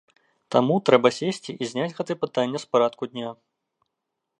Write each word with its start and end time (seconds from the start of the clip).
Таму 0.55 0.77
трэба 0.91 1.11
сесці 1.19 1.51
і 1.61 1.69
зняць 1.75 1.93
гэтае 2.01 2.17
пытанне 2.25 2.57
з 2.65 2.71
парадку 2.73 3.03
дня. 3.15 3.29